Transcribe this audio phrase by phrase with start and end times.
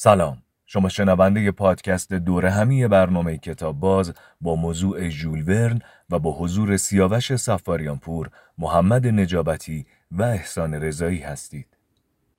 [0.00, 5.78] سلام شما شنونده پادکست دوره همی برنامه کتاب باز با موضوع ژول ورن
[6.10, 11.66] و با حضور سیاوش سفاریان پور، محمد نجابتی و احسان رضایی هستید.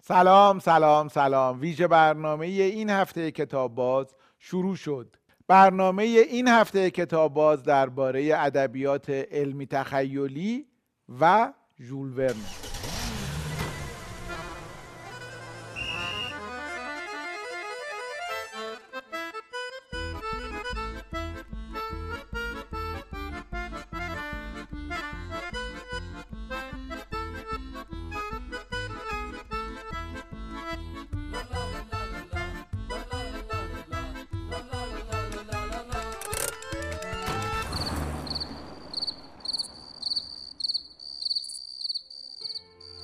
[0.02, 5.16] سلام سلام سلام ویژه برنامه این هفته کتاب باز شروع شد.
[5.48, 10.66] برنامه این هفته کتاب باز درباره ادبیات علمی تخیلی
[11.20, 12.68] و ژول ورن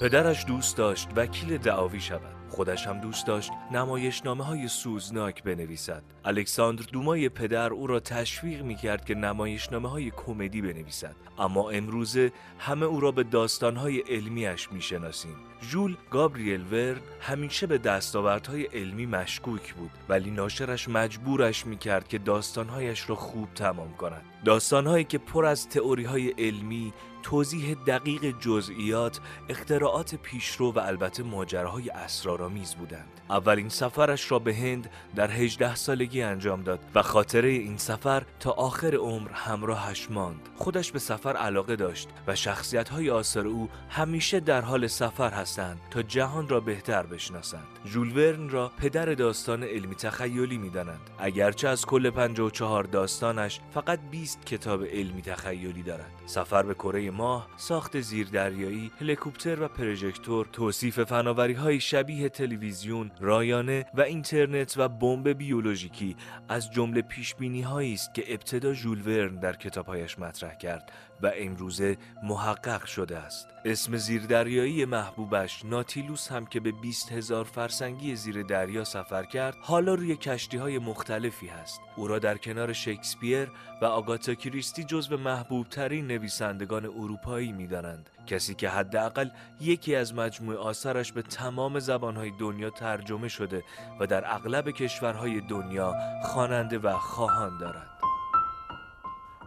[0.05, 2.35] پدرش دوست داشت وکیل دعاوی شود.
[2.49, 6.03] خودش هم دوست داشت نمایشنامه های سوزناک بنویسد.
[6.25, 11.15] الکساندر دومای پدر او را تشویق می کرد که نمایشنامه های کمدی بنویسد.
[11.39, 17.67] اما امروزه همه او را به داستان های علمیش می شناسیم ژول گابریل ورن همیشه
[17.67, 23.93] به دستاوردهای علمی مشکوک بود ولی ناشرش مجبورش می کرد که داستانهایش را خوب تمام
[23.93, 24.21] کند.
[24.45, 26.93] داستانهایی که پر از تئوری های علمی
[27.25, 33.21] توضیح دقیق جزئیات، اختراعات پیشرو و البته ماجراهای اسرارآمیز بودند.
[33.29, 38.51] اولین سفرش را به هند در 18 سالگی انجام داد و خاطره این سفر تا
[38.51, 40.49] آخر عمر همراهش ماند.
[40.55, 45.79] خودش به سفر علاقه داشت و شخصیت های آثار او همیشه در حال سفر هستند
[45.91, 47.67] تا جهان را بهتر بشناسند.
[47.85, 51.09] ژول ورن را پدر داستان علمی تخیلی می‌دانند.
[51.19, 56.14] اگرچه از کل 54 داستانش فقط 20 کتاب علمی تخیلی دارد.
[56.25, 63.85] سفر به کره ماه، ساخت زیردریایی، هلیکوپتر و پروژکتور، توصیف فناوری های شبیه تلویزیون، رایانه
[63.93, 66.15] و اینترنت و بمب بیولوژیکی
[66.49, 70.91] از جمله پیش هایی است که ابتدا ژول ورن در کتابهایش مطرح کرد.
[71.21, 73.47] و امروزه محقق شده است.
[73.65, 79.93] اسم زیردریایی محبوبش ناتیلوس هم که به 20 هزار فرسنگی زیر دریا سفر کرد حالا
[79.93, 81.81] روی کشتی های مختلفی هست.
[81.95, 88.09] او را در کنار شکسپیر و آگاتا کریستی جزو محبوب ترین نویسندگان اروپایی می‌دانند.
[88.27, 89.29] کسی که حداقل
[89.61, 93.63] یکی از مجموع آثارش به تمام زبانهای دنیا ترجمه شده
[93.99, 97.94] و در اغلب کشورهای دنیا خواننده و خواهان دارد.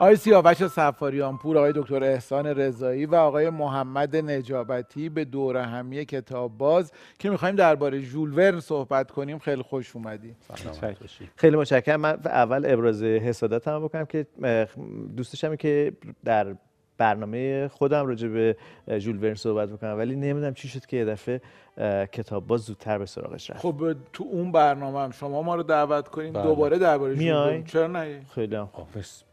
[0.00, 6.04] آقای سیاوش سفاریان پور آقای دکتر احسان رضایی و آقای محمد نجابتی به دور همی
[6.04, 9.38] کتاب باز که می‌خوایم درباره ژول ورن صحبت کنیم.
[9.38, 10.36] خیلی خوش اومدیم
[11.36, 12.00] خیلی متشکرم.
[12.00, 14.26] من اول ابراز حسادتم بکنم که
[15.16, 15.92] دوست که
[16.25, 16.54] در
[16.98, 18.56] برنامه خودم راجع به
[18.98, 21.41] ژول ورن صحبت بکنم ولی نمی‌دونم چی شد که یه دفعه
[22.12, 23.60] کتاب باز زودتر به سراغش رفت.
[23.60, 26.42] خب تو اون برنامه هم شما ما رو دعوت کنیم بله.
[26.42, 28.69] دوباره درباره ژول چرا نه خیلی هم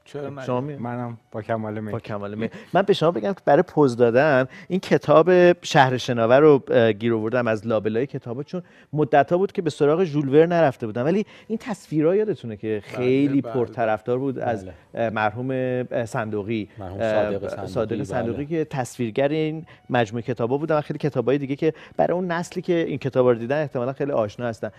[0.06, 3.98] چرا منم با کمال می با کمال می من به شما بگم که برای پوز
[3.98, 5.30] دادن این کتاب
[5.66, 6.60] شهر شناور رو
[7.00, 8.62] گیر آوردم از لابلای کتابا چون
[8.94, 11.06] مدت ها بود که به سراغ ژول ور نرفته بودم.
[11.06, 13.54] ولی این تصویرها یادتونه که بله، خیلی بله.
[13.54, 15.10] پرطرفدار بود از بله.
[15.10, 16.70] مرحوم صندوقی.
[16.78, 21.56] مرحوم صادق صندوقی, صادق صندوقی که تصویرگر این مجموعه کتابا بودن و خیلی کتابای دیگه
[21.56, 24.72] که برای اون نسلی که این کتابا رو دیدن احتمالا خیلی آشنا هستن.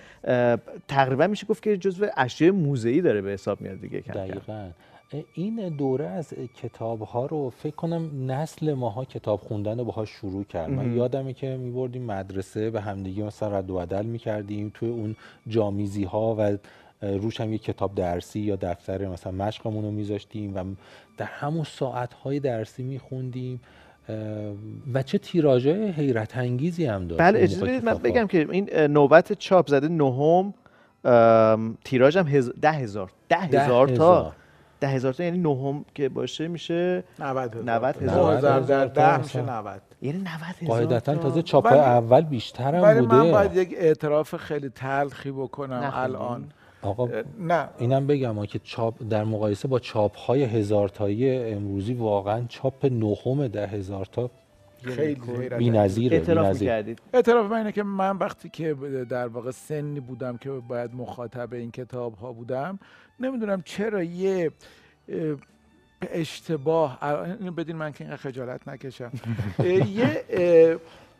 [0.88, 4.68] تقریبا میشه گفت که جزو اشیاء موزه‌ای داره به حساب میاد دیگه دقیقاً.
[5.34, 10.44] این دوره از کتاب ها رو فکر کنم نسل ماها کتاب خوندن رو باهاش شروع
[10.44, 10.70] کرد.
[10.70, 15.16] من یادمه که میبردیم مدرسه به همدیگه مثلا رد و بدل می‌کردیم توی اون
[15.46, 16.56] جامیزی ها و
[17.02, 20.64] روش هم یه کتاب درسی یا دفتر مثلا مشقمون رو میذاشتیم و
[21.16, 23.60] در همون ساعت های درسی میخوندیم.
[24.94, 29.68] و چه تیراژه حیرت انگیزی هم داشت بله اجازه من بگم که این نوبت چاپ
[29.68, 30.54] زده نهم
[31.84, 34.32] تیراژ هم ده هزار ده هزار تا
[34.80, 37.56] ده هزار تا یعنی نهم که باشه میشه 90
[38.02, 38.40] هزار.
[38.60, 40.28] در ده میشه 90 یعنی 90
[40.60, 43.16] هزار قاعدتا تازه چاپ اول بیشتر هم بوده.
[43.16, 46.44] من باید یک اعتراف خیلی تلخی بکنم الان.
[46.82, 47.08] آقا
[47.38, 47.68] نه.
[47.78, 53.48] اینم بگم که چاپ در مقایسه با چاپ های هزار تایی امروزی واقعا چاپ نهم
[53.48, 54.30] ده هزار تا
[54.82, 55.20] خیلی
[55.58, 58.74] بی‌نظیره اعتراف کردید اعتراف من اینه که من وقتی که
[59.08, 62.78] در واقع سنی بودم که باید مخاطب این کتاب ها بودم
[63.20, 64.50] نمی‌دونم چرا یه
[66.10, 67.04] اشتباه
[67.40, 69.12] اینو بدین من که این خجالت نکشم.
[69.88, 70.24] یه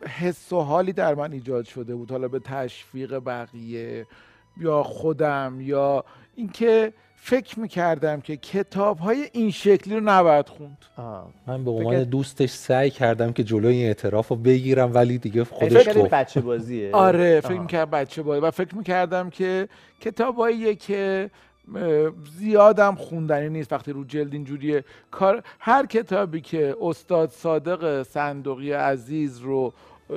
[0.01, 4.05] حس و حالی در من ایجاد شده بود حالا به تشویق بقیه
[4.57, 6.05] یا خودم یا
[6.35, 6.93] اینکه
[7.27, 10.77] فکر می‌کردم که کتاب های این شکلی رو نباید خوند.
[10.97, 11.27] آه.
[11.47, 15.43] من به عنوان فکر- دوستش سعی کردم که جلوی این اعتراف رو بگیرم ولی دیگه
[15.43, 16.09] خودش گفت.
[16.09, 16.89] بچه بازیه.
[16.93, 17.59] آره فکر.
[17.59, 19.69] می‌کردم بچه باید و فکر می‌کردم که
[20.01, 21.29] کتاباییه که
[22.39, 23.73] زیادم خوندنی نیست.
[23.73, 29.73] وقتی رو جلد اینجوریه کار هر کتابی که استاد صادق صندوقی عزیز رو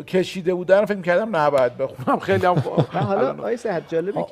[0.07, 2.55] کشیده بودن فکر می‌کردم نباید بخونم خیلی هم
[2.93, 4.25] حالا آقای صحت جالبه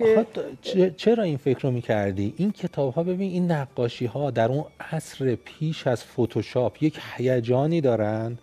[0.62, 4.64] که چرا این فکر رو می‌کردی؟ این کتاب ها ببین این نقاشی ها در اون
[4.92, 8.38] عصر پیش از فتوشاپ یک هیجانی دارن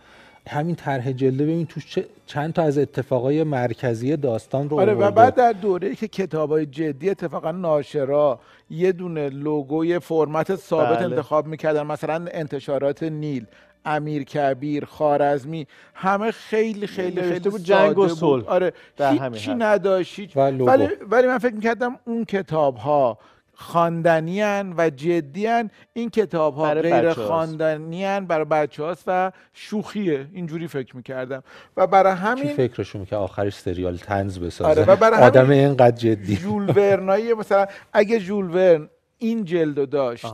[0.49, 5.11] همین طرح جلده ببین توش چه- چند تا از اتفاقای مرکزی داستان رو آره و.
[5.11, 8.39] بعد در دوره که کتاب های جدی اتفاقا ناشرا
[8.69, 11.05] یه دونه لوگوی فرمت ثابت بله.
[11.05, 13.45] انتخاب می‌کردن مثلا انتشارات نیل
[13.85, 18.45] امیر کبیر خارزمی همه خیلی خیلی خیلی بود جنگ و صلح.
[18.45, 19.53] آره هیچی.
[19.53, 20.37] نداشت.
[20.37, 23.17] ولی ولی من فکر می‌کردم اون کتاب ها
[23.57, 24.43] خواندنی
[24.77, 25.47] و جدی
[25.93, 27.13] این کتاب ها برای غیر.
[27.13, 31.43] خواندنی برای بچه هاست و شوخیه اینجوری فکر می‌کردم
[31.77, 35.95] و برای همین فکرشو که آخرش سریال تنز بسازه آره، و برای آدم همین اینقدر
[35.95, 40.25] جدی ژول ورنایی مثلا اگه ژول ورن این جلدو داشت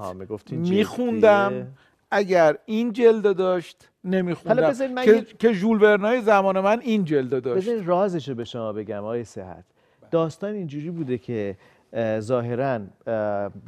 [0.52, 1.68] میخوندم
[2.12, 4.94] اگر این جلدو داشت نمیخوندم.
[4.94, 7.68] من که, که ژول ورنای زمان من این جلدو داشت.
[7.68, 9.64] بذارید رازش رو به شما بگم آقای صحت.
[10.12, 11.58] داستان اینجوری بوده که
[11.94, 12.80] اه، ظاهراً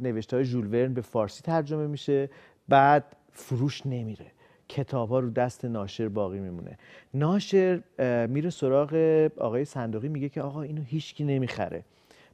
[0.00, 2.30] نوشته های ژول ورن به فارسی ترجمه میشه
[2.68, 4.26] بعد فروش نمیره.
[4.68, 6.78] کتاب ها رو دست ناشر باقی میمونه.
[7.14, 7.80] ناشر
[8.26, 8.94] میره سراغ
[9.36, 11.84] آقای صندوقی میگه که آقا اینو هیچکی نمی‌خره.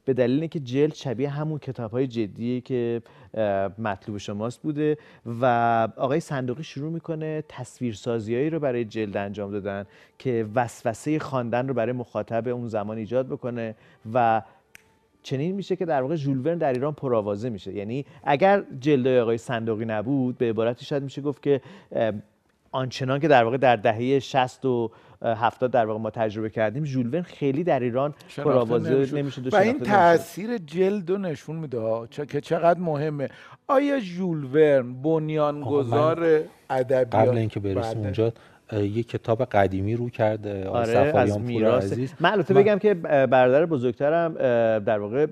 [0.05, 3.01] به دلیل اینکه جلد شبیه همون کتاب های جدیه که
[3.77, 4.97] مطلوب شماست بوده
[5.41, 5.45] و
[5.97, 9.85] آقای صندوقی شروع می‌کنه تصویرسازیایی رو برای جلد انجام دادن
[10.17, 13.75] که وسوسه خواندن رو برای مخاطب اون زمان ایجاد بکنه
[14.13, 14.41] و
[15.23, 17.73] چنین میشه که در واقع ژول ورن در ایران پرآوازه میشه.
[17.73, 21.61] یعنی اگر جلدای آقای صندوقی نبود به عبارتی شاید میشه گفت که
[22.71, 24.91] آنچنان که در واقع در دهه 60 و
[25.23, 29.17] 70 در واقع ما تجربه کردیم ژول ورن خیلی در ایران پرآوازه نمی‌شد.
[29.17, 29.79] نمی‌شد و این.
[29.79, 33.29] تاثیر جلد رو نشون میده که چقدر مهمه
[33.67, 38.03] آیا ژول ورن بنیانگذار ادبیات قبل اینکه برسیم بله.
[38.03, 38.33] اونجا
[38.73, 44.33] یه کتاب قدیمی رو کرده آره از میراث عزیز من البته بگم که برادر بزرگترم
[44.79, 45.27] در واقع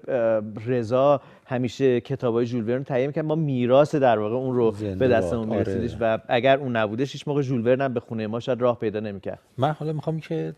[0.65, 5.49] رضا همیشه کتابای ژول ورن تهیه می‌کرد ما میراث در واقع اون رو به دستمون.
[5.49, 5.57] آره.
[5.57, 8.79] میرسیدش و اگر اون نبودش هیچ موقع ژول ورن هم به خونه ما شاید راه
[8.79, 10.53] پیدا نمی‌کرد من حالا می‌خوام که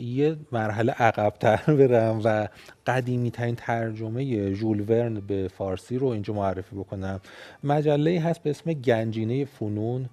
[0.00, 2.48] یه مرحله عقبتر برم و
[2.86, 7.20] قدیمی ترین ترجمه ژول ورن به فارسی رو اینجا معرفی بکنم
[7.64, 10.06] مجله هست به اسم گنجینه فنون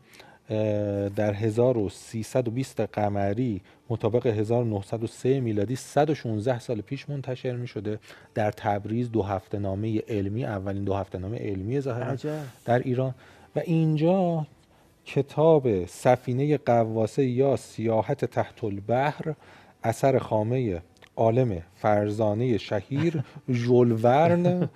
[1.15, 7.99] در 1320 قمری مطابق 1903 میلادی 116 سال پیش منتشر می شده
[8.33, 12.39] در تبریز دو هفته نامه علمی اولین دو هفته نامه علمی ظاهرا عجب.
[12.65, 13.15] در ایران
[13.55, 14.47] و اینجا
[15.05, 19.35] کتاب سفینه قواسه یا سیاحت تحت البحر
[19.83, 20.81] اثر خامه
[21.15, 24.69] عالم فرزانه شهیر ژول ورن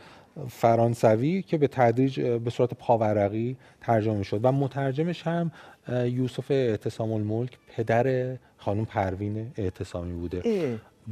[0.47, 5.51] فرانسوی که به تدریج به صورت پاورقی ترجمه شد و مترجمش هم
[5.89, 10.39] یوسف اعتصام الملک پدر خانم پروین اعتصامی بوده.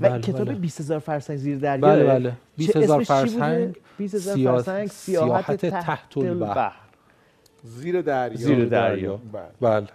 [0.02, 0.54] و بله، کتاب بله.
[0.56, 2.34] 20000 فرسنگ زیر دریا بله بله.
[2.58, 6.72] 20000 فرسنگ 20000 سیاه- فرسنگ سیاحت تحت البحر.
[7.64, 8.38] زیر دریا.
[8.38, 9.20] زیر دریا.
[9.62, 9.88] بله.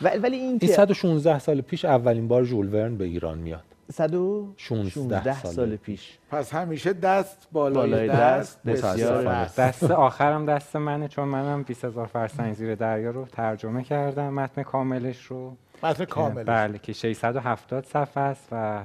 [0.00, 0.18] بله.
[0.22, 3.64] ولی این این که 116 سال پیش اولین بار ژول ورن به ایران میاد.
[3.92, 5.76] 116 16 سال ساله.
[5.76, 9.44] پیش پس همیشه دست بالای, بالای دست, دست، بسیار.
[9.44, 15.24] دست آخرم دست منه چون منم 20000 فرسنگ زیر دریا رو ترجمه کردم متن کاملش
[15.24, 18.82] رو متن کامل بله که 670 صفحه است و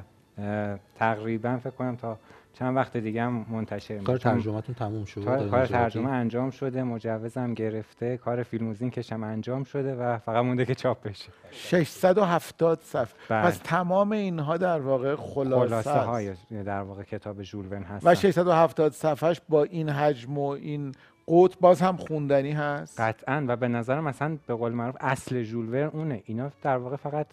[0.96, 2.18] تقریبا فکر کنم تا
[2.60, 7.54] چند وقت دیگه هم منتشر میشه کار ترجمهتون تموم شد؟ کار؟ ترجمه انجام شده مجوزم
[7.54, 11.30] گرفته کار فیلموزین کشم انجام شده و فقط مونده که چاپ بشه.
[11.52, 13.16] 670 صفحه.
[13.30, 13.48] بله.
[13.48, 15.92] پس تمام اینها در واقع خلاصه, خلاصه.
[15.92, 16.34] های
[16.66, 20.92] در واقع کتاب ژول ورن و هستن 670 صفحهش با این حجم و این
[21.28, 23.46] قوت باز هم خوندنی هست؟ قطعا.
[23.48, 26.22] و به نظرم مثلا به قول معروف اصل ژول ورن اونه.
[26.26, 27.28] اینا در واقع فقط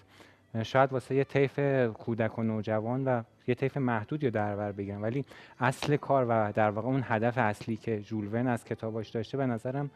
[0.62, 1.60] شاید واسه یه طیف
[1.94, 5.24] کودک و نوجوان و یه طیف محدودی رو در بر بگیرن ولی
[5.60, 9.46] اصل کار و در واقع اون هدف اصلی که ژول ورن از کتاباش داشته به
[9.46, 9.90] نظرم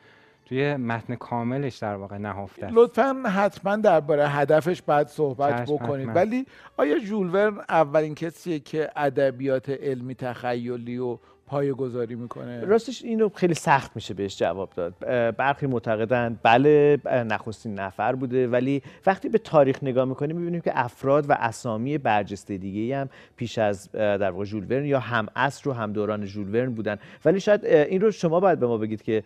[0.46, 2.74] توی متن کاملش در واقع نهفته است.
[2.76, 6.08] لطفا حتما درباره هدفش بعد صحبت بکنید.
[6.14, 6.46] ولی
[6.76, 12.64] آیا ژول ورن اولین کسیه که ادبیات علمی تخیلی و پایه گذاری می‌کنه.
[12.64, 14.94] راستش اینو خیلی سخت میشه بهش جواب داد.
[15.36, 21.30] برخی معتقدند بله نخستین نفر بوده ولی وقتی به تاریخ نگاه می‌کنیم می‌بینیم که افراد
[21.30, 25.72] و اسامی برجسته دیگه هم پیش از در واقع ژول ورن یا هم عصر و
[25.72, 26.96] هم دوران ژول ورن بودن.
[27.24, 29.22] ولی شاید این رو شما باید به ما بگید که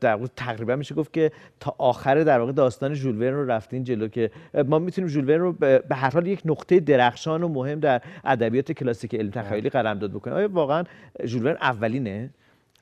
[0.00, 3.84] در واقع تقریبا میشه گفت که تا آخر در واقع داستان ژول ورن رو رفتین
[3.84, 4.30] جلو که
[4.66, 8.72] ما می‌تونیم ژول ورن رو به هر حال یک نقطه درخشان و مهم در ادبیات
[8.72, 10.36] کلاسیک علم تخیلی قلمداد بکنیم.
[10.36, 10.84] آیا واقعا
[11.24, 12.30] ژول اولینه؟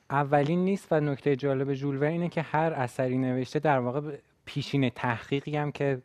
[0.09, 4.01] اولین نیست و نکته جالب ژول اینه که هر اثری نوشته در واقع
[4.45, 6.01] پیشین تحقیقی هم که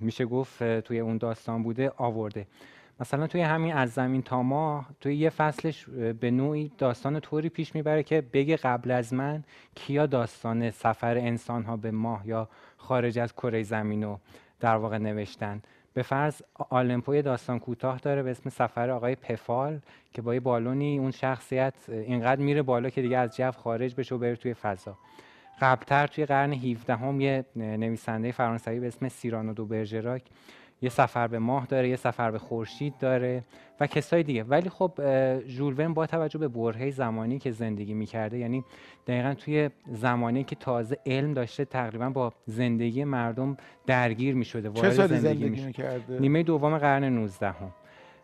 [0.00, 2.46] میشه گفت توی اون داستان بوده آورده.
[3.00, 5.84] مثلا توی همین از زمین تا ماه توی یه فصلش
[6.20, 9.44] به نوعی داستان طوری پیش می‌بره که بگه قبل از من
[9.74, 14.18] کیا داستان سفر انسان ها به ماه یا خارج از کره زمین رو
[14.60, 15.62] در واقع نوشتن.
[15.98, 19.80] به فرض آلمپو داستان کوتاه داره به اسم سفر آقای پفال
[20.12, 24.14] که با یه بالونی اون شخصیت اینقدر میره بالا که دیگه از جو خارج بشه
[24.14, 24.98] و بره توی فضا.
[25.60, 30.22] قبلتر توی قرن 17 هم یه نویسنده فرانسوی به اسم سیرانو دو برژراک
[30.82, 33.42] یه سفر به ماه داره یه سفر به خورشید داره
[33.80, 34.92] و کسای دیگه ولی خب
[35.46, 38.64] ژول با توجه به برهه زمانی که زندگی می‌کرده یعنی
[39.06, 43.56] دقیقا توی زمانی که تازه علم داشته تقریبا با زندگی مردم
[43.86, 47.54] درگیر می‌شده چه سالی زندگی, زندگی می‌کرده؟ نیمه دوم قرن 19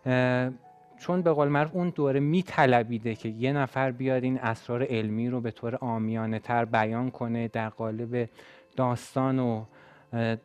[0.04, 0.54] هم.
[0.98, 5.40] چون به قول معروف اون دوره میطلبیده که یه نفر بیاد این اسرار علمی رو
[5.40, 8.28] به طور آمیانه تر بیان کنه در قالب
[8.76, 9.64] داستان و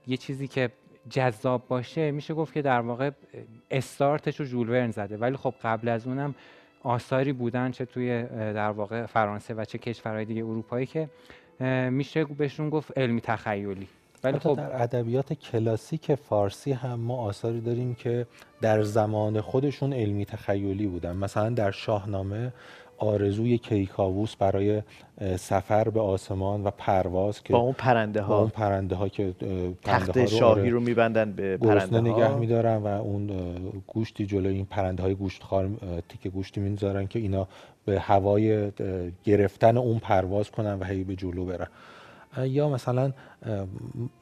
[0.08, 0.72] یه چیزی که
[1.10, 3.12] جذاب باشه میشه گفت که در واقع
[3.72, 5.18] استارتش رو ژول زده.
[5.18, 6.36] ولی خب قبل از اونم
[6.84, 11.10] آثاری بودن چه توی در واقع فرانسه و چه کشورهای دیگه اروپایی که
[11.90, 13.88] میشه بهشون گفت علمی تخیلی.
[14.24, 18.28] ولی خب در ادبیات کلاسیک فارسی هم ما آثاری داریم که
[18.62, 21.16] در زمان خودشون علمی تخیلی بودن.
[21.16, 22.54] مثلا در شاهنامه
[23.00, 24.82] آرزوی کیکاووس برای
[25.38, 28.34] سفر به آسمان و پرواز که با اون پرنده ها.
[28.34, 29.34] با اون پرنده ها که
[29.84, 32.18] تخت رو شاهی آره رو میبندن به پرنده ها.
[32.18, 33.30] نگه میدارن و اون
[33.88, 35.70] گوشتی جلوی این پرنده های گوشتخوار
[36.10, 37.48] تیکه گوشتی می‌ذارن که اینا
[37.86, 38.72] به هوای
[39.24, 41.68] گرفتن اون پرواز کنن و هی به جلو برن.
[42.44, 43.12] یا مثلا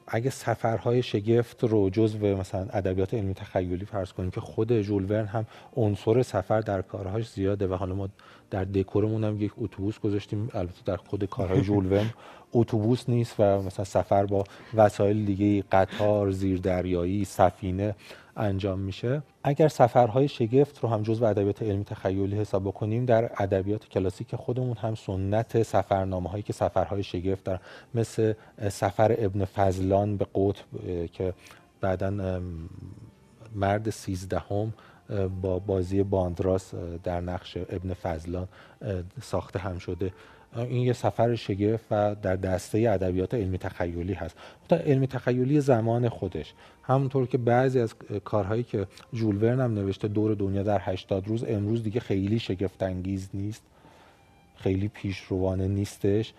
[0.08, 5.46] اگه سفرهای شگفت رو جزو مثلا ادبیات علمی تخیلی فرض کنیم که خود ژول هم
[5.76, 8.10] عنصر سفر در کارهاش زیاده و حالا ما
[8.50, 10.50] در دکورمون هم یک اتوبوس گذاشتیم.
[10.54, 12.06] البته در خود کارهای ژول
[12.54, 17.96] اتوبوس نیست و مثلا سفر با وسایل دیگه قطار زیردریایی سفینه
[18.38, 19.22] انجام میشه.
[19.44, 24.78] اگر سفرهای شگفت رو هم جزو ادبیات علمی تخیلی حساب بکنیم در ادبیات کلاسیک خودمون
[24.78, 27.60] هم سنت سفرنامه هایی که سفرهای شگفت در
[27.96, 28.34] مثل
[28.70, 30.66] سفر ابن فضلان به قطب
[31.12, 31.34] که
[31.82, 32.42] بعدا
[33.56, 34.74] مرد سیزدهم
[35.42, 36.74] با بازی باندراس
[37.04, 38.48] در نقش ابن فضلان
[39.22, 40.12] ساخته هم شده.
[40.56, 44.38] این یه سفر شگفت و در دسته ادبیات علمی تخیلی هست.
[44.72, 46.54] علمی تخیلی زمان خودش.
[46.84, 51.44] همونطور که بعضی از کارهایی که ژول ورن هم نوشته دور دنیا در 80 روز
[51.44, 53.64] امروز دیگه خیلی شگفت انگیز نیست.
[54.56, 56.34] خیلی پیشروانه نیستش.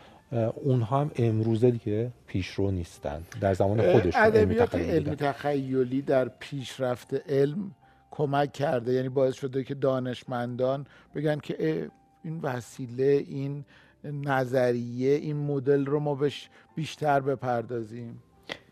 [0.55, 3.23] اونها هم امروزه دیگه پیشرو نیستن.
[3.41, 7.71] در زمان خودش ادبیات علمی تخیلی در پیشرفت علم
[8.19, 8.93] کمک کرده.
[8.93, 11.89] یعنی باعث شده که دانشمندان بگن که
[12.25, 13.65] این وسیله این
[14.05, 18.23] نظریه این مدل رو ما بهش بیشتر بپردازیم.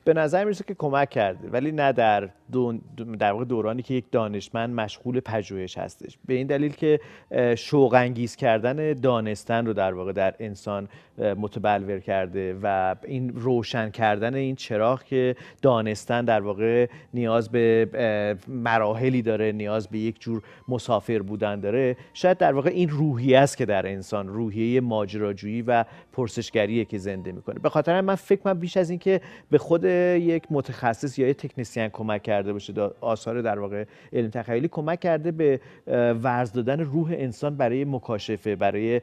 [0.05, 2.31] به نظر می‌رسه که کمک کرده ولی نه در
[3.19, 6.19] در واقع دورانی که یک دانشمند مشغول پژوهش هستش.
[6.27, 7.01] به این دلیل که
[7.57, 14.35] شوق انگیز کردن دانستن رو در واقع در انسان متبلور کرده و این روشن کردن
[14.35, 21.19] این چراغ که دانستن در واقع نیاز به مراحلی داره نیاز به یک جور مسافر
[21.19, 21.97] بودن داره.
[22.15, 27.33] شاید در واقع این روحیه است که در انسان روحیه ماجراجویی و پرسشگریه که زنده
[27.33, 27.59] می‌کنه.
[27.59, 29.21] به خاطر من فکر من بیش از این که
[29.51, 34.69] به خود یک متخصص یا یک تکنسین کمک کرده باشه آثار در واقع علم تخیلی
[34.69, 35.61] کمک کرده به
[36.23, 39.01] ورز دادن روح انسان برای مکاشفه برای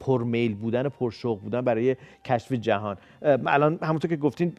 [0.00, 2.96] پرمیل بودن پرشوق بودن برای کشف جهان.
[3.46, 4.52] الان همونطور که گفتین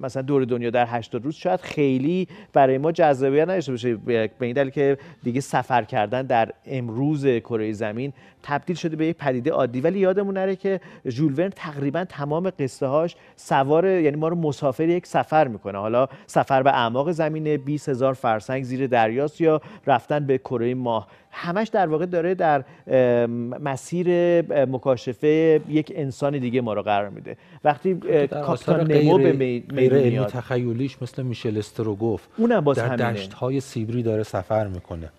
[0.00, 3.96] مثلا دور دنیا در 80 روز شاید خیلی برای ما جذابیت نداشته باشه.
[3.96, 9.16] به این دلیل که دیگه سفر کردن در امروز کره زمین تبدیل شده به یک
[9.16, 9.80] پدیده عادی.
[9.80, 15.06] ولی یادمون نره که ژول تقریبا تمام قصه هاش سوار یعنی ما رو مسافر یک
[15.06, 15.78] سفر می‌کنه.
[15.78, 21.08] حالا سفر به اعماق زمین 20 هزار فرسنگ زیر دریاست یا رفتن به کره ماه.
[21.34, 22.64] همش در واقع داره در
[23.60, 24.08] مسیر
[24.64, 27.36] مکاشفه یک انسان دیگه ما رو قرار میده.
[27.64, 27.94] وقتی
[28.26, 34.02] کاپیتان نمو به غیر, علمی تخیلیش مثل میشل استروگوف اونم باز در دشت های سیبری
[34.02, 35.10] داره سفر می‌کنه.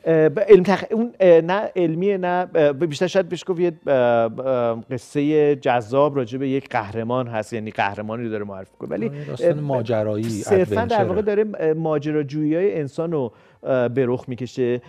[0.47, 0.83] علم تخ...
[0.91, 3.71] اون نه علمیه نه بیشتر شاید بهش گفت یه
[4.91, 9.11] قصه جذاب راجع به یک قهرمان هست یعنی قهرمانی رو داره معرفی کنه ولی
[9.43, 11.03] اه، ماجرایی صرفا در.
[11.03, 13.31] واقع داره ماجراجویی های انسان رو
[13.65, 14.81] به رخ می‌کشه.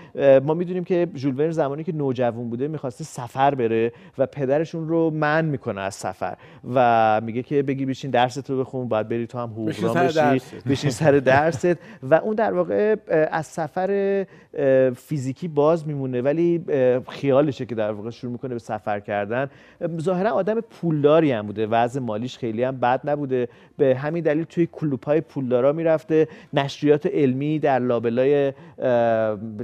[0.44, 5.10] ما می‌دونیم که ژول ورن زمانی که نوجوان بوده می‌خواسته سفر بره و پدرشون رو
[5.10, 6.36] من می‌کنه از سفر
[6.74, 10.34] و میگه که بگی بشین درست رو بخون باید بری تو هم بشین حقوقدان سر
[10.34, 10.56] بشی.
[10.70, 11.76] بشین سر درست.
[12.02, 12.96] و اون در واقع
[13.30, 14.26] از سفر
[14.96, 16.64] فیزیکی باز میمونه ولی
[17.08, 19.50] خیالشه که در واقع شروع می‌کنه به سفر کردن.
[19.80, 23.48] اه، ظاهرا آدم پولداری هم بوده وضع مالیش خیلی هم بد نبوده.
[23.78, 26.28] به همین دلیل توی کلوپ های پولدارا می‌رفته.
[26.52, 28.52] نشریات علمی در لابلای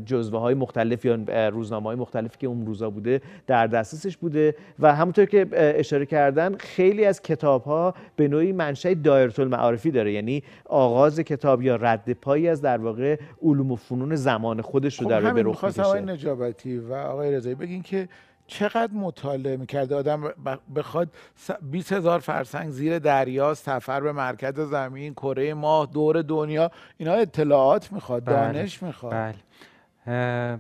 [0.06, 1.18] جزوه های مختلف یا
[1.49, 6.54] روزنامه های مختلفی که اون روزا بوده در دسترسش بوده و همونطور که اشاره کردن
[6.54, 10.12] خیلی از کتاب ها به نوعی منشأ دایره المعارفی داره.
[10.12, 15.04] یعنی آغاز کتاب یا رد پایی از در واقع علوم و فنون زمان خودش رو
[15.04, 16.00] خب در به رخ می‌کشه.
[16.00, 18.09] نجابتی و آقای رضایی بگین که
[18.52, 20.32] چقدر مطالعه می‌کرده آدم
[20.76, 26.71] بخواد س- 20 هزار فرسنگ زیر دریا سفر به مرکز زمین کره ماه دور دنیا
[26.99, 29.12] اینا اطلاعات می‌خواد بله، دانش می‌خواد.
[29.12, 29.35] بله.
[30.06, 30.59] اه،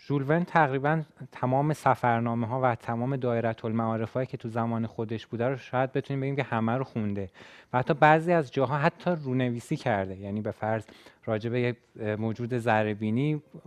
[0.00, 1.02] ژول ورن تقریبا
[1.32, 5.92] تمام سفرنامه ها و تمام دایره المعارف هایی که تو زمان خودش بوده رو شاید
[5.92, 7.30] بتونیم بگیم که همه رو خونده.
[7.72, 10.16] و حتی بعضی از جاها حتی رونویسی کرده.
[10.16, 10.84] یعنی به فرض
[11.28, 11.76] راجع به یک
[12.18, 12.96] موجود ذره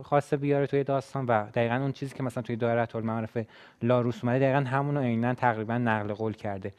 [0.02, 3.38] خواسته بیاره توی داستان و دقیقا اون چیزی که مثلا توی دایره المعارف
[3.82, 6.72] لاروس اومده دقیقا همون رو عینا تقریبا نقل قول کرده.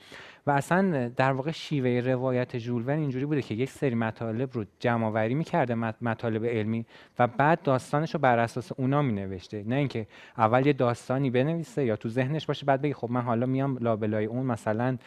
[0.47, 4.65] و اصلا در واقع شیوه روایت ژول ورن اینجوری بوده که یک سری مطالب رو
[4.79, 6.85] جمع آوری می‌کرده مط- مطالب علمی
[7.19, 9.63] و بعد داستانش رو بر اساس اونا مینوشته.
[9.67, 13.45] نه اینکه اول یه داستانی بنویسه یا تو ذهنش باشه بعد بگه خب من حالا
[13.45, 14.97] میام لابلای اون مثلا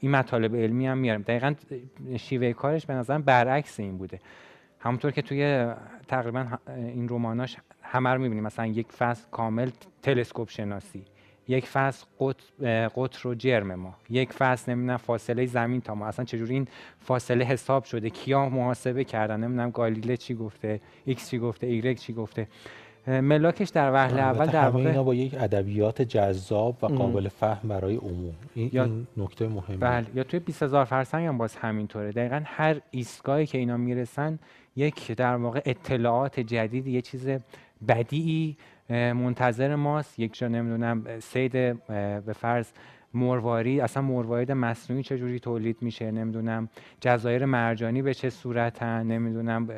[0.00, 1.22] این مطالب علمی هم میارم.
[1.22, 1.54] دقیقا
[2.16, 4.18] شیوه کارش به نظرم برعکس این بوده.
[4.80, 5.66] همونطور که توی
[6.08, 8.44] تقریبا این رماناش همه رو می‌بینیم.
[8.44, 9.70] مثلا یک فصل کامل
[10.02, 11.04] تلسکوپ شناسی.
[11.48, 12.06] یک فصل
[12.96, 13.94] قطر, و جرم ماه.
[14.10, 16.06] یک فصل نمی‌دونم فاصله زمین تا ماه.
[16.06, 16.68] اصلا چجوری این
[16.98, 22.12] فاصله حساب شده؟ کیا محاسبه کردن؟ نمی‌دونم گالیله چی گفته؟ ایکس چی گفته؟ ایگرگ چی
[22.12, 22.48] گفته؟
[23.06, 27.68] ملاکش در وهله اول در همه اینا واقع با یک ادبیات جذاب و قابل فهم
[27.68, 28.34] برای عموم.
[28.54, 29.76] این, یا- این نکته مهمه.
[29.76, 30.06] بله.
[30.14, 32.12] یا توی 20 هزار فرسنگ هم باز همینطوره.
[32.12, 34.38] دقیقا هر ایستگاهی که اینا می‌رسن
[34.76, 37.28] یک در واقع اطلاعات جدید یه چیز
[37.88, 38.56] بدیعی
[38.90, 40.18] منتظر ماست.
[40.18, 41.52] یک جا نمی‌دونم سید
[42.26, 42.70] به فرض
[43.14, 46.68] مروارید اصلا مروارید مصنوعی چجوری تولید میشه؟ نمی‌دونم.
[47.00, 49.68] جزایر مرجانی به چه صورتن؟ نمی‌دونم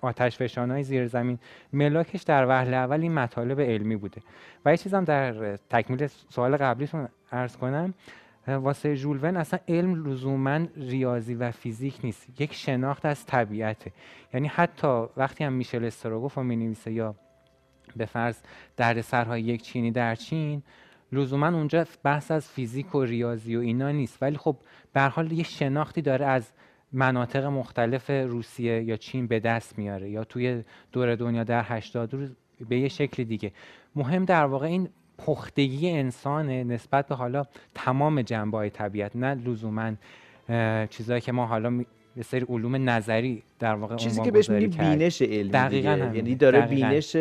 [0.00, 1.38] آتش فشانهای زیر زمین.
[1.72, 4.20] ملاکش در وهله اول این مطالب علمی بوده.
[4.64, 7.94] و یه چیزم در تکمیل سوال قبلیتون عرض کنم.
[8.56, 12.40] واسه ژول ورن اصلا علم لزوما ریاضی و فیزیک نیست.
[12.40, 13.92] یک شناخت از طبیعته.
[14.34, 17.14] یعنی حتی وقتی هم میشل استروگوف رو می‌نویسه یا
[17.96, 18.38] به فرض
[18.76, 20.62] دردسرهای یک چینی در چین
[21.12, 24.22] لزوما اونجا بحث از فیزیک و ریاضی و اینا نیست.
[24.22, 24.56] ولی خب
[24.92, 26.52] به حال یه شناختی داره از
[26.92, 32.36] مناطق مختلف روسیه یا چین به دست میاره یا توی دور دنیا در 80 روز
[32.68, 33.52] به یه شکل دیگه.
[33.94, 39.92] مهم در واقع این پختگی انسانه نسبت به حالا تمام جنبه های طبیعت نه لزوما
[40.90, 44.64] چیزایی که ما حالا می- یه سری علوم نظری در واقع چیزی که بهش گذاری
[44.64, 44.98] میگی کردیم.
[44.98, 46.16] بینش علمی دقیقاً دیگه.
[46.16, 46.88] یعنی داره دقیقاً.
[46.88, 47.16] بینش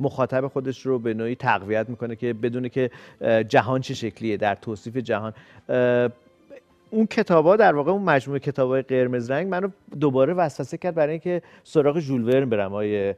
[0.00, 2.90] مخاطب خودش رو به نوعی تقویت می‌کنه که بدونه که
[3.48, 5.32] جهان چه شکلیه در توصیف جهان
[6.94, 9.68] اون کتابا در واقع اون مجموعه کتابای قرمز رنگ منو
[10.00, 13.16] دوباره وسوسه کرد برای اینکه سراغ ژول ورن برم آیه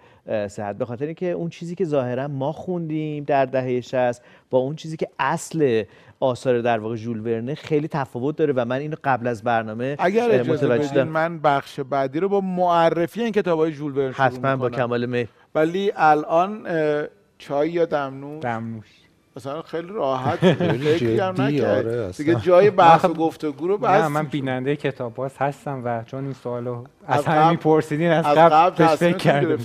[0.48, 4.76] صحت به خاطر اینکه اون چیزی که ظاهرا ما خوندیم در دهه 60 با اون
[4.76, 5.84] چیزی که اصل
[6.20, 10.30] آثار در واقع ژول ورنه خیلی تفاوت داره و من اینو قبل از برنامه اگر
[10.30, 11.02] اجازه متوجه بدین.
[11.02, 14.70] من بخش بعدی رو با معرفی این کتاب های ژول ورن حتما با.
[14.70, 16.66] کمال میل ولی الان
[17.38, 19.05] چای یا دمنوش دمنوش
[19.36, 21.86] مثلا خیلی راحت فکری هم نکرد.
[21.86, 22.10] آره،.
[22.10, 25.82] دیگه جای بحث و من خب- گفتگو رو نه بس من بیننده کتاب باز هستم
[25.84, 29.58] و چون این سوالو از همه قبل- میپرسیدین از قبل فکر کردم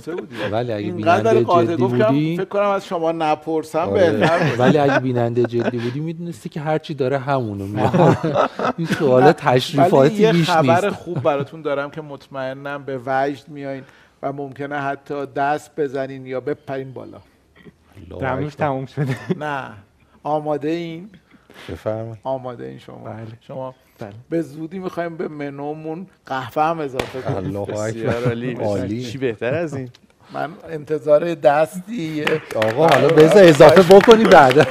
[0.52, 4.12] ولی اگه اینقدر بیننده جدی بودی فکر کنم از شما نپرسم آره.
[4.12, 4.38] بهتر.
[4.58, 8.16] ولی اگه بیننده جدی بودی می‌دونستی که هرچی داره همونو میاد
[8.78, 13.48] این سوال ولی تشریفاتی یه بیش خبر نیست خوب براتون دارم که مطمئنم به وجد
[13.48, 13.84] میایین
[14.22, 17.18] و ممکنه حتی دست بزنین یا بپرین بالا
[18.10, 18.50] اکبر.
[18.50, 19.16] تموم شده.
[19.38, 19.70] نه.
[20.22, 21.10] آماده این؟
[21.68, 22.18] بفرمایید.
[22.24, 22.98] آماده این شما.
[22.98, 23.26] بله.
[23.40, 24.12] شما بله.
[24.30, 27.64] به زودی می‌خوایم به منومون قهوه هم اضافه کنیم.
[27.64, 29.04] بسیار عالی.
[29.04, 29.90] چی بهتر از این؟
[30.34, 32.24] من انتظار دستی.
[32.54, 34.64] آقا حالا بذار اضافه بکنی بعدا.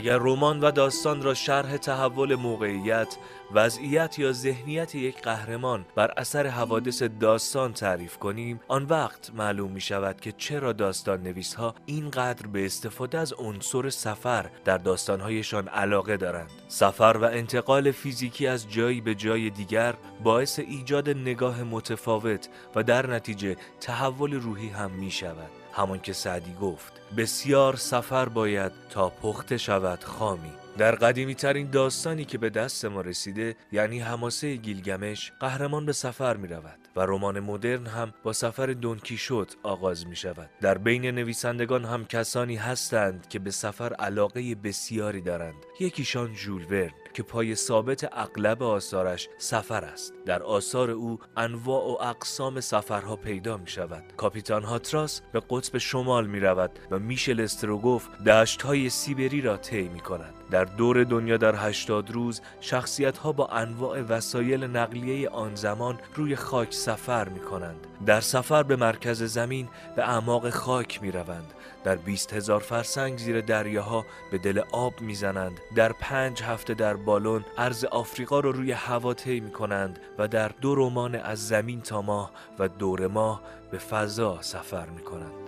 [0.00, 3.16] اگر رمان و داستان را شرح تحول موقعیت،
[3.54, 9.80] وضعیت یا ذهنیت یک قهرمان بر اثر حوادث داستان تعریف کنیم، آن وقت معلوم می
[9.80, 16.16] شود که چرا داستان نویس ها اینقدر به استفاده از عنصر سفر در داستانهایشان علاقه
[16.16, 16.50] دارند.
[16.68, 23.06] سفر و انتقال فیزیکی از جایی به جای دیگر باعث ایجاد نگاه متفاوت و در
[23.06, 25.59] نتیجه تحول روحی هم می شود.
[25.72, 30.52] همان که سعدی گفت بسیار سفر باید تا پخته شود خامی.
[30.78, 36.36] در قدیمی ترین داستانی که به دست ما رسیده یعنی هماسه گیلگمش قهرمان به سفر
[36.36, 41.06] می رود و رمان مدرن هم با سفر دونکی شد آغاز می شود در بین
[41.06, 45.54] نویسندگان هم کسانی هستند که به سفر علاقه بسیاری دارند.
[45.80, 46.99] یکیشان ژول ورن.
[47.14, 50.14] که پای ثابت اغلب آثارش سفر است.
[50.26, 54.04] در آثار او انواع و اقسام سفرها پیدا می شود.
[54.16, 59.88] کاپیتان هاتراس به قطب شمال می رود و میشل استروگوف دشت های سیبری را طی
[59.88, 60.39] می کند.
[60.50, 66.36] در دور دنیا در هشتاد روز شخصیت ها با انواع وسایل نقلیه آن زمان روی
[66.36, 71.96] خاک سفر می کنند در سفر به مرکز زمین به اعماق خاک می روند در
[71.96, 75.60] بیست هزار فرسنگ زیر دریاها به دل آب می‌زنند.
[75.76, 80.48] در پنج هفته در بالون عرض آفریقا رو روی هوا طی می کنند و در
[80.48, 85.39] دو رمان از زمین تا ماه و دور ماه به فضا سفر می کنند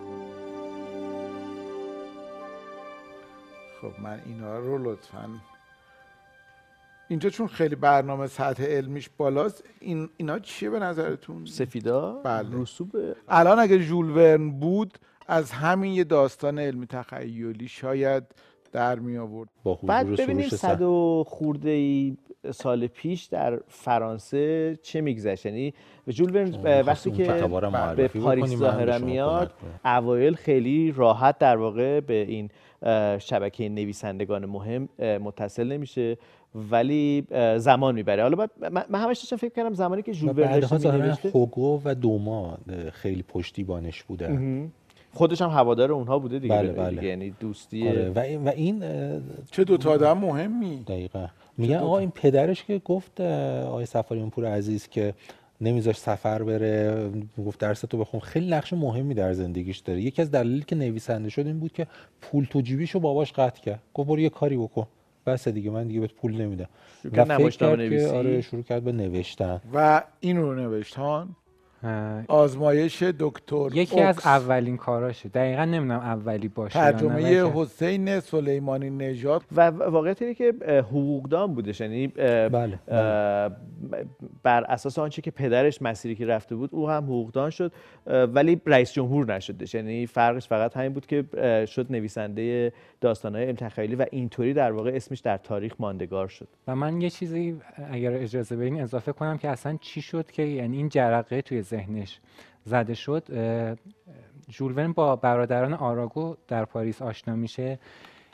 [3.82, 5.30] خب من اینا رو لطفا
[7.08, 12.48] اینجا چون خیلی برنامه سطح علمیش بالاست این اینا چیه به نظرتون سفیدا بله.
[12.52, 12.96] رسوب
[13.28, 18.24] الان اگه ژول ورن بود از همین یه داستان علمی تخیلی شاید
[18.72, 19.48] در می آورد
[19.82, 20.82] بعد ببینیم صد.
[20.82, 22.16] و خورده ای
[22.50, 25.74] سال پیش در فرانسه چه میگذشت یعنی
[26.10, 27.48] ژول ورن شما وقتی که
[27.96, 29.52] به پاریس ظاهرا میاد.
[29.84, 32.50] اوایل خیلی راحت در واقع به این
[33.18, 36.16] شبکه نویسندگان مهم متصل نمیشه
[36.70, 38.22] ولی زمان می‌بره.
[38.22, 42.58] حالا من همش داشتم فکر کردم زمانی که ژول و ورن داشته هوگو و دوما
[42.92, 44.70] خیلی پشتیبانش بودن.
[45.14, 46.54] خودش هم هوادار اونها بوده دیگه.
[46.54, 46.82] بله، دیگه.
[46.82, 47.04] بله.
[47.04, 48.84] یعنی دوستی آره و این, و این
[49.50, 51.26] چه دوتا آدم مهمی؟ دقیقا.
[51.58, 55.14] میگن آقا این پدرش که گفت آقای سفاریان پور عزیز که
[55.62, 57.10] نمیذاش سفر بره
[57.46, 58.20] گفت درس تو بخون.
[58.20, 60.00] خیلی نقش مهمی در زندگیش داره.
[60.00, 61.86] یکی از دلایلی که نویسنده شد این بود که
[62.20, 63.82] پول تو جیبیشو باباش قطع کرد.
[63.94, 64.86] گفت برو یه کاری بکن.
[65.26, 66.68] بس دیگه من دیگه بهت پول نمیدم.
[67.02, 68.16] شروع و کرد فکر نمایشنامه کرد که نویسی.
[68.16, 69.60] آره شروع کرد به نوشتن.
[69.74, 71.34] و این رو نوشت هان اه،
[72.28, 74.26] آزمایش دکتر یکی از اوکس.
[74.26, 75.28] اولین کاراشه.
[75.28, 79.42] دقیقا نمی‌دونم اولی باشه یا نه، ترجمه حسین سلیمانی نژاد.
[79.56, 81.80] و واقعیت اینه که حقوقدان بودش.
[81.80, 82.78] یعنی بله،
[84.42, 87.72] بر اساس آنچه که پدرش مسیری که رفته بود او هم حقوقدان شد
[88.06, 89.74] ولی رئیس جمهور نشدش.
[89.74, 91.24] یعنی فرقش فقط همین بود که
[91.66, 96.48] شد نویسنده داستانهای علم تخیلی و اینطوری در واقع اسمش در تاریخ ماندگار شد.
[96.68, 97.56] و من یه چیزی
[97.90, 102.20] اگر اجازه بدین اضافه کنم که اصلا چی شد که یعنی این جرقه توی ذهنش
[102.64, 103.24] زده شد
[104.60, 107.78] ورن با برادران آراگو در پاریس آشنا میشه.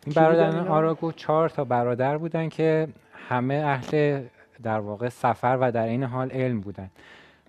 [0.06, 2.88] این برادران؟ آراگو چهار تا برادر بودن که
[3.28, 4.22] همه اهل
[4.62, 6.90] در واقع سفر و در این حال علم بودن.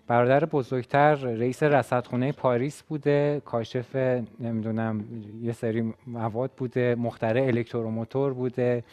[0.08, 3.96] برادر بزرگتر رئیس رصدخونه پاریس بوده کاشف
[4.40, 5.04] نمی‌دونم
[5.42, 8.84] یه سری مواد بوده مخترع الکتروموتور بوده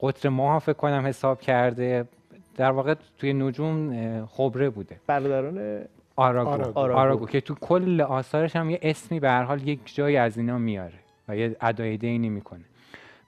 [0.00, 2.04] قطر ماه فکر کنم حساب کرده
[2.56, 4.96] در واقع توی نجوم خبره بوده.
[5.06, 5.84] برادران
[6.16, 6.50] آراگو.
[6.50, 6.80] آراگو.
[6.98, 7.26] آراگو.
[7.26, 10.98] که تو کل آثارش هم یه اسمی به هر حال یک جایی از اینا میاره
[11.28, 12.64] و یه ادای دینی می‌کنه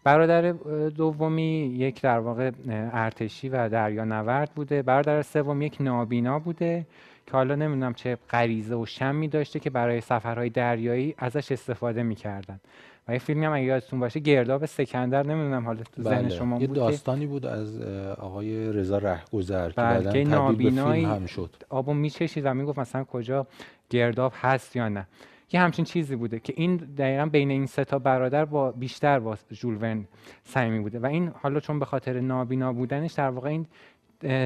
[0.09, 0.53] برادر
[0.89, 2.51] دومی یک در واقع
[2.93, 4.83] ارتشی و دریانورد بوده.
[4.83, 6.87] برادر سوم یک نابینا بوده
[7.27, 12.61] که حالا نمی‌دونم چه غریزه و شمی داشته که برای سفرهای دریایی ازش استفاده می‌کردن.
[13.09, 16.29] و یه فیلمی هم اگه یادتون باشه گرداب سکندر نمی‌دونم حالا تو ذهن بله.
[16.29, 17.81] شما یه بود داستانی بود از
[18.21, 21.51] آقای رضا رهگذر که بله، بعداً که تبدیل به فیلم هم شد.
[21.69, 23.47] آبو میچشید و می‌گفت مثلا کجا
[23.91, 25.07] گرداب هست یا نه.
[25.53, 29.37] یه همچین چیزی بوده که این دقیقا بین این سه تا برادر با بیشتر با
[29.53, 30.05] ژول ورن
[30.45, 30.99] صمیمی بوده.
[30.99, 33.67] و این حالا چون به خاطر نابینا بودنش در واقع این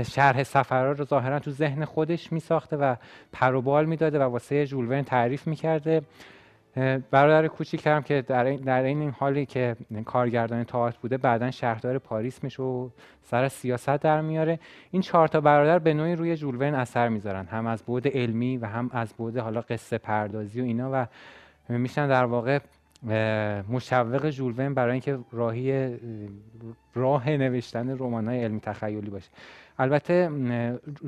[0.02, 2.96] شرح سفرها رو ظاهرا تو ذهن خودش میساخته و
[3.32, 6.02] پر و بال می‌داده و واسه ژول ورن تعریف می‌کرده.
[7.10, 12.44] برادر کوچیکم که در این, در این حالی که کارگردان تئاتر بوده بعدا شهردار پاریس
[12.44, 12.88] میشه و
[13.22, 14.58] سر سیاست در میاره.
[14.90, 17.46] این چهار تا برادر به نوعی روی ژول ورن اثر می‌ذارن.
[17.46, 21.06] هم از بعد علمی و هم از بعد حالا قصه پردازی و اینا و
[21.68, 22.58] میشن در واقع
[23.68, 25.90] مشوق ژول ورن برای اینکه راهی اه،
[26.94, 29.28] راه نوشتن رمان‌های علمی تخیلی باشه.
[29.78, 30.30] البته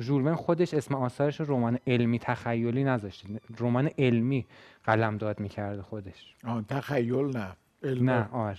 [0.09, 3.27] ورن خودش اسم آثارش رمان علمی تخیلی نذاشته.
[3.59, 4.45] رمان علمی.
[4.85, 6.35] قلمداد می‌کرده خودش.
[6.47, 7.47] آه، تخیل نه.
[7.83, 8.09] علم.
[8.09, 8.57] نه آره.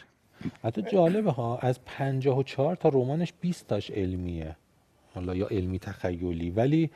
[0.64, 4.56] حتی جالبه ها از 54 تا رمانش 20 تاش علمیه.
[5.14, 6.50] حالا یا علمی تخیلی.
[6.50, 6.90] ولی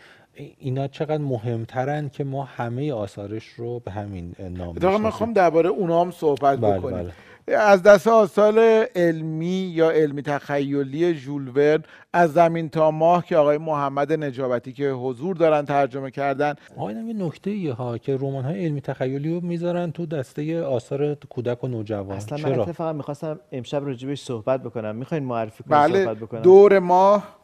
[0.58, 5.10] اینا چقدر مهمترن که ما همه آثارش رو به همین نام اتفاقا من بشناسیم.
[5.10, 6.96] خواهم درباره اونا هم صحبت بله بکنیم.
[6.96, 7.12] بله.
[7.48, 8.58] از دست آثار
[8.96, 14.90] علمی یا علمی تخیلی ژول ورن از زمین تا ماه که آقای محمد نجابتی که
[14.90, 16.54] حضور دارن ترجمه کردن.
[16.76, 20.62] آقا اینم یه نکته ایه ها که رمان های علمی تخیلی رو می‌ذارن تو دسته
[20.62, 22.16] آثار کودک و نوجوان.
[22.16, 24.96] اصلا من؟ اتفاقا می‌خواستم امشب راجبش صحبت بکنم.
[24.96, 27.39] می‌خواین معرفی کنم بله صحبت بکنم؟ دور ماه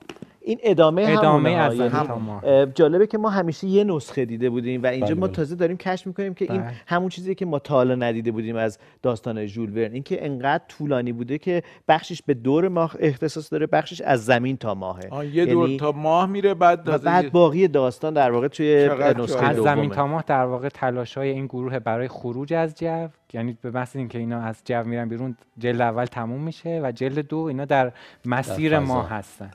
[0.46, 1.50] این ادامه ادامه.
[1.50, 2.44] از زمین یعنی تا ماه.
[2.44, 5.28] اه، جالبه که ما همیشه یه نسخه دیده بودیم و اینجا بله، ما.
[5.28, 6.72] تازه داریم کشف می‌کنیم که این بله.
[6.86, 11.12] همون چیزیه که ما تا حالا ندیده بودیم از داستان ژول ورن اینکه انقدر طولانی
[11.12, 15.46] بوده که بخشش به دور ماه اختصاص داره بخشش از زمین تا ماهه آه، یه
[15.46, 19.46] دور یعنی- تا ماه میره بعد و تازه بعد باقی داستان در واقع توی نسخه.
[19.46, 23.56] از زمین تا ماه در واقع تلاش های این گروه برای خروج از جو یعنی
[23.62, 27.38] به محض اینکه اینا از جو میرن بیرون جلد اول تموم میشه و جلد دو
[27.38, 27.92] اینا در
[28.24, 28.78] مسیر.
[28.78, 29.50] ماه هستن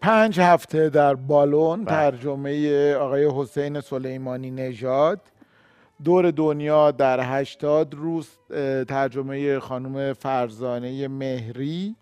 [0.00, 1.94] پنج هفته در بالون بله.
[1.94, 5.20] ترجمه آقای حسین سلیمانی نژاد
[6.04, 8.28] دور دنیا در هشتاد روز
[8.88, 11.96] ترجمه خانم فرزانه مهری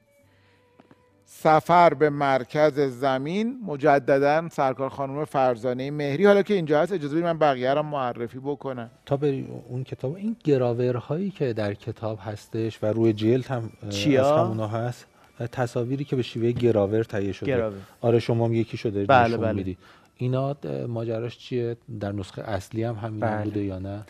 [1.25, 7.25] سفر به مرکز زمین مجددا سرکار خانم فرزانه مهری حالا که اینجا هست اجازه بدید
[7.25, 12.83] من بقیه رو معرفی بکنم تا به اون کتاب این گراورهایی که در کتاب هستش
[12.83, 15.07] و روی جلد هم چیا؟ از همونا هست
[15.53, 17.77] تصاویری که به شیوه گراور تهیه شده گراور.
[18.01, 19.53] آره شما هم یکی شده بله، نشون بله.
[19.53, 19.77] میدی
[20.17, 20.57] اینا
[20.89, 23.45] ماجراش چیه در نسخه اصلی هم همین بله.
[23.45, 24.05] بوده یا نه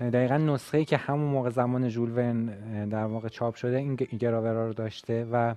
[0.00, 3.94] دقیقا نسخه ای که همون موقع زمان ژول ورن اه، در واقع چاپ شده این
[3.94, 5.54] گراورا رو داشته و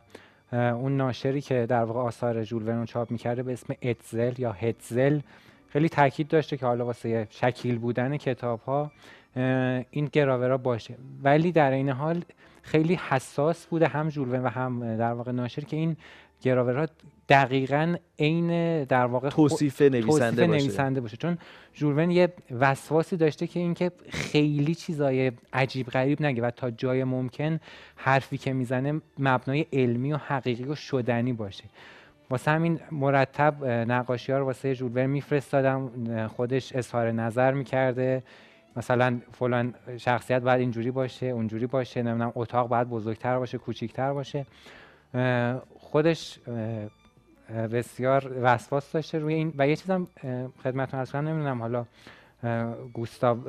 [0.53, 4.51] اون ناشری که در واقع آثار ژول ورن رو چاپ می‌کرده به اسم اتزل یا
[4.51, 5.19] هتزل
[5.69, 8.91] خیلی تاکید داشته که حالا واسه شکیل بودن کتاب ها
[9.91, 10.95] این گراورا باشه.
[11.23, 12.23] ولی در این حال
[12.61, 15.97] خیلی حساس بوده هم ژول ورن و هم در واقع ناشر که این
[16.41, 16.87] گراورها
[17.29, 20.61] دقیقا عین در واقع توصیف نویسنده باشه.
[20.61, 21.17] نویسنده باشه.
[21.17, 21.37] چون
[21.75, 27.03] ژول ورن یه وسواسی داشته که اینکه خیلی چیزای عجیب غریب نگه و تا جای
[27.03, 27.59] ممکن
[27.95, 31.63] حرفی که می‌زنه مبنای علمی و حقیقی و شدنی باشه.
[32.29, 38.23] واسه همین مرتب نقاشی ها رو واسه ژول ورن میفرستادم خودش اظهار نظر می‌کرده.
[38.75, 44.45] مثلا فلان شخصیت باید اینجوری باشه اونجوری باشه نمی‌دونم اتاق باید بزرگتر باشه کوچیکتر باشه
[45.79, 46.39] خودش
[47.71, 50.07] بسیار وسواس داشته روی این و یه چیزم
[50.63, 51.85] خدمتتون عرض کنم نمی‌دونم حالا
[52.93, 53.39] گوستاو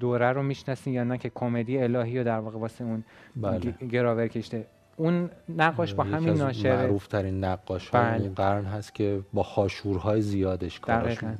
[0.00, 3.04] دوره رو می‌شناسین یا نه که کمدی الهی رو در واقع واسه اون
[3.36, 3.74] بله.
[3.90, 4.66] گراور کشته
[5.02, 8.22] اون نقاش با همین ناشر معروف ترین نقاش های بله.
[8.22, 10.80] اون قرن هست که با هاشورهای زیادش.
[10.86, 11.36] شناخته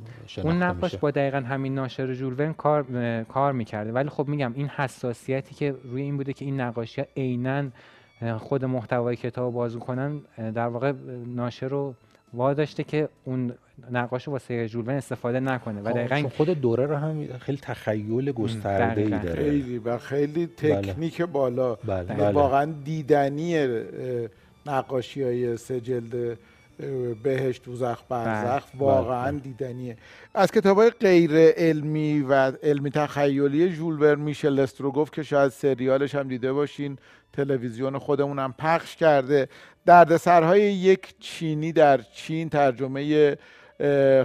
[0.48, 0.96] اون نقاش میشه.
[0.96, 2.85] با دقیقا همین ناشر ژول ورن کار
[3.25, 7.07] کار می‌کرده ولی خب میگم این حساسیتی که روی این بوده که این نقاشی ها
[7.16, 7.64] عینا
[8.20, 10.18] اه، خود محتوای کتاب رو بازگو کنن
[10.55, 10.92] در واقع
[11.27, 11.94] ناشر رو
[12.35, 13.55] واداشته که اون
[13.90, 15.80] نقاش واسه ژول ورن استفاده نکنه.
[15.80, 19.08] و دقیقا چون خود دوره رو هم خیلی تخیل گسترده ای.
[19.08, 19.35] داره.
[19.35, 21.74] خیلی و خیلی تکنیک بالا.
[21.74, 22.30] بله یعنی بله.
[22.30, 23.68] واقعا دیدنی
[24.66, 26.38] نقاشی های سه جلد
[27.22, 29.40] بهشت دوزخ برزخ بله، واقعا بله.
[29.40, 29.96] دیدنیه.
[30.35, 36.14] از کتاب های غیر علمی و علمی تخیلی ژول ورن میشل استروگوف که شاید سریالش
[36.14, 36.98] هم دیده باشین.
[37.32, 39.48] تلویزیون خودمون هم پخش کرده.
[39.87, 43.37] دردسرهای یک چینی در چین ترجمه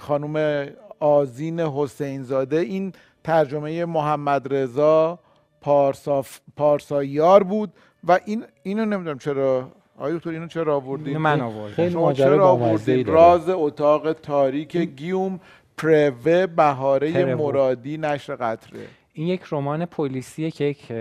[0.01, 0.67] خانم
[0.99, 2.93] آزین حسین زاده این
[3.23, 5.19] ترجمه محمد رضا
[5.61, 7.73] پارساف پارسایار بود
[8.07, 9.67] و این اینو نمی‌دونم چرا
[9.97, 11.89] آیا دکتر اینو چرا آوردین؟ اینو من آوردم.
[11.89, 13.03] شما چرا داره.
[13.03, 15.39] راز اتاق تاریک گیوم
[15.77, 17.35] پروه بهاره.
[17.35, 18.79] مرادی نشر قطره.
[19.17, 20.91] این یک رمان پلیسیه که یک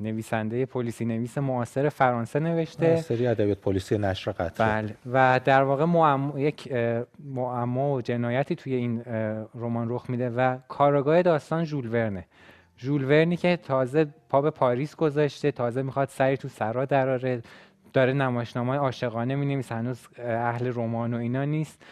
[0.00, 2.96] نویسنده پلیسی نویس معاصر فرانسه نوشته.
[2.96, 4.94] سری ادبیات پلیسی نشر قطره بله.
[5.12, 6.72] و در واقع معما یک
[7.24, 9.02] معما و جنایتی توی این
[9.54, 12.24] رمان رخ میده و کاراگاه داستان ژول ورنه.
[12.78, 17.42] ژول ورنی که تازه پا به پاریس گذاشته تازه می‌خواد سری تو سرا دراره
[17.92, 21.82] داره نمایشنامه عاشقانه می هنوز اه، اهل رمان و اینا نیست.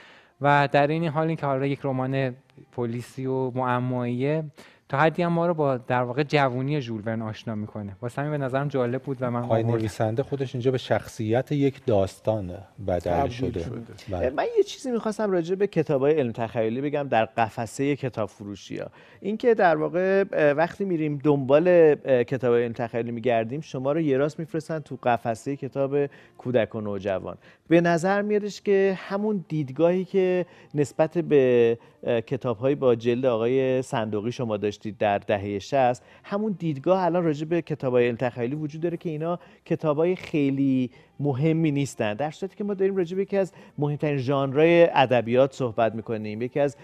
[0.41, 2.35] و در این حال اینکه حالا یک رمان
[2.73, 4.45] پلیسی و معماییه
[4.91, 8.39] تا حدی هم ما رو با در واقع جوونی ژول ورن آشنا می‌کنه واسه همین
[8.39, 9.63] به نظرم جالب بود و من آقای.
[9.63, 13.83] نویسنده خودش اینجا به شخصیت یک داستان بدل شده, شده.
[14.09, 14.31] بله.
[14.31, 18.87] من یه چیزی می‌خواستم راجع به کتابای علم تخیلی بگم در قفسه کتاب فروشی ها
[19.21, 24.79] اینکه در واقع وقتی میریم دنبال کتاب علم تخیلی میگردیم شما رو یه راست میفرستن
[24.79, 25.97] تو قفسه کتاب
[26.39, 27.37] کودک و نوجوان
[27.71, 31.79] به نظر میادش که همون دیدگاهی که نسبت به
[32.27, 37.63] کتاب با جلد آقای صندوقی شما داشتید در دهه 60 همون دیدگاه الان راجع به
[37.63, 42.15] کتاب های تخیلی وجود داره که اینا کتاب های خیلی مهمی نیستن.
[42.15, 46.43] در صورتی که ما داریم راجع به یکی از مهمترین ژانرهای ادبیات صحبت می‌کنیم.
[46.43, 46.77] یکی از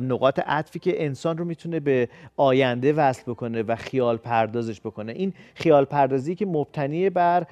[0.00, 5.12] نقاط عطفی که انسان رو می‌تونه به آینده وصل بکنه و خیال پردازش بکنه.
[5.12, 7.46] این خیال پردازی که مبتنی بر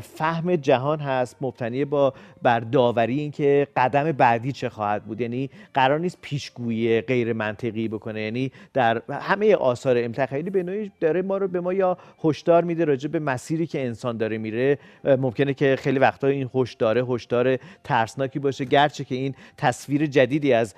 [0.00, 5.20] فهم جهان هست مبتنی با بر داوری اینکه قدم بعدی چه خواهد بود.
[5.20, 8.22] یعنی قرار نیست پیشگویی غیر منطقی بکنه.
[8.22, 12.64] یعنی در همه آثار علم تخیلی به نوعی داره ما رو به ما یا هشدار
[12.64, 14.78] میده راجع به مسیری که انسان داره میره.
[15.04, 18.64] ممکنه که خیلی وقتا این هشدار هشدار ترسناکی باشه.
[18.64, 20.74] گرچه که این تصویر جدیدی از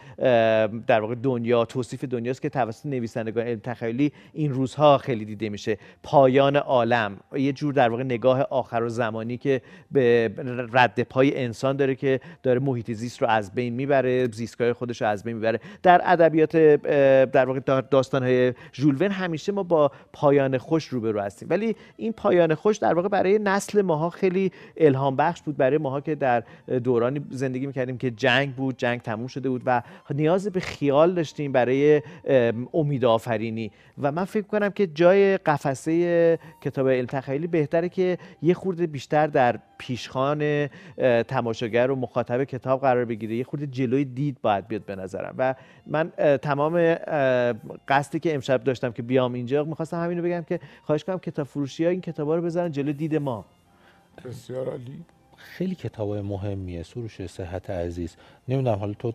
[0.86, 5.78] در واقع دنیا توصیف دنیاست که توسط نویسندگان علم تخیلی این روزها خیلی دیده میشه.
[6.02, 7.16] پایان عالم.
[7.32, 10.30] یه جور در واقع نگاه آخر و زمانی که به
[10.72, 15.08] رد پای انسان داره که داره محیط زیست رو از بین می‌بره زیستگاه خودش رو
[15.08, 15.60] از بین می‌بره.
[15.82, 16.56] در ادبیات
[17.32, 21.48] در واقع داستان های ژولون همیشه ما با پایان خوش روبرو هستیم.
[21.50, 24.52] ولی این پایان خوش در واقع برای نسل ماها خیلی
[24.88, 26.42] الهام بخش بود برای ماها که در
[26.84, 31.52] دورانی زندگی می‌کردیم که جنگ بود جنگ تموم شده بود و نیاز به خیال داشتیم
[31.52, 33.70] برای ام، امید آفرینی.
[34.02, 39.26] و من فکر کنم که جای قفسه کتاب علم تخیلی بهتره که یه خورده بیشتر
[39.26, 40.68] در پیشخان
[41.28, 43.36] تماشاگر و مخاطب کتاب قرار بگیره.
[43.36, 45.34] یه خورده جلوی دید باید بیاد به نظرم.
[45.38, 45.54] و
[45.86, 46.10] من
[46.42, 46.94] تمام
[47.88, 51.84] قصدی که امشب داشتم که بیام اینجا می‌خواستم همینو بگم که خواهش کنم کتاب فروشی
[51.84, 53.44] ها این کتابا رو بذارن جلو دید ما.
[54.24, 55.04] بسیار عالی.
[55.36, 58.16] خیلی کتاب مهمیه سروش صحت عزیز.
[58.48, 59.12] نمی‌دونم حالا تو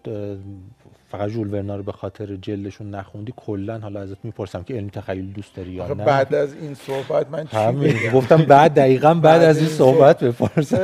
[1.11, 5.31] فقط ژول ورنا رو به خاطر جلدشون نخوندی کلا حالا ازت می‌پرسم که علم تخیل
[5.31, 9.57] دوست داری یا نه؟ بعد از این صحبت من چی گفتم بعد دقیقا بعد از
[9.57, 10.77] این صحبت بپرسم.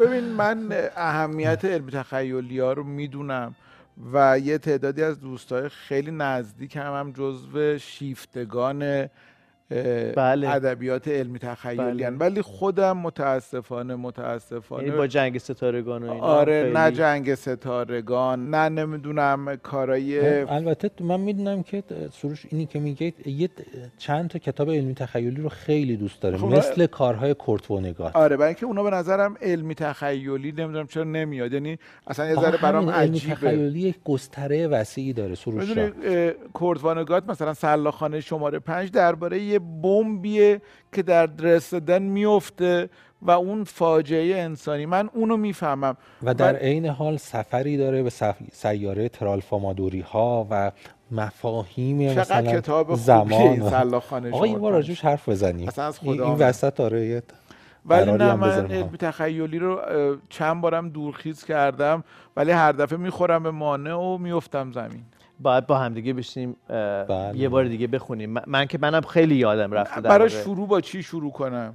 [0.00, 3.54] ببین من اهمیت علم تخیلی ها رو می‌دونم
[4.12, 9.08] و یه تعدادی از دوستای خیلی نزدیک هم هم جزو شیفتگان
[10.16, 10.48] بله.
[10.48, 12.08] ادبیات علمی تخیلی بله.
[12.10, 18.50] ولی خودم متاسفانه متاسفانه یعنی با جنگ ستارگان و اینا آره خیلی- نه جنگ ستارگان
[18.50, 21.82] نه نمی‌دونم کارای البته من می‌دونم که
[22.12, 23.48] سروش اینی که میگه یه
[23.98, 28.36] چند تا کتاب علمی تخیلی رو خیلی دوست داره خب، مثل کارهای کورت ونگات آره
[28.36, 32.90] برای اینکه اونا به نظرم علمی تخیلی نمی‌دونم چرا نمیاد یعنی اصلا یه ذره برام
[32.90, 35.92] عجیبه تخیلی یک گستره وسیعی داره سروش جان.
[36.52, 40.60] کوردوانگات مثلا سلاخانه شماره پنج درباره یه بمبیه
[40.92, 42.88] که در رسیدن میفته
[43.22, 48.42] و اون فاجعه انسانی من اونو می‌فهمم و در عین حال سفری داره به سف-
[48.52, 50.72] سیاره ترالفامادوری ها و
[51.10, 54.72] مفاهیم مثلا کتاب زمان این و- آقا شماره بار.
[54.72, 56.34] راجوش حرف بزنیم اصلا از این, خدا این.
[56.38, 57.22] وسط آره
[57.86, 58.50] ولی نه من.
[58.70, 59.80] علمی تخیلی رو
[60.28, 62.04] چند بارم دورخیز کردم
[62.36, 65.02] ولی هر دفعه می‌خورم به مانع و میفتم زمین
[65.40, 67.38] باید با همدیگه بشیم بله.
[67.38, 70.30] یه بار دیگه بخونیم من, که منم خیلی یادم رفته برای.
[70.30, 71.74] شروع با چی شروع کنم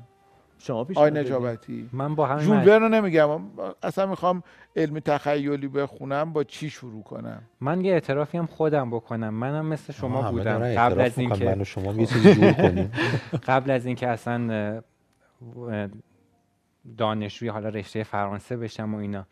[0.59, 1.11] شما پیش آی.
[1.11, 3.41] نجابتی من با همین ورن رو نمیگم
[3.83, 4.43] اصلا می‌خوام
[4.75, 9.93] علمی تخیلی بخونم با چی شروع کنم من یه اعترافی هم خودم بکنم منم مثل
[9.93, 11.19] شما بودم قبل از.
[11.19, 12.91] اینکه من و شما یه چیزی جور کنیم
[13.47, 14.81] قبل از اینکه اصلا
[16.97, 19.25] دانشجوی حالا رشته فرانسه بشم و اینا